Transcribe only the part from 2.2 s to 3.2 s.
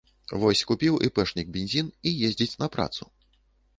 ездзіць на працу.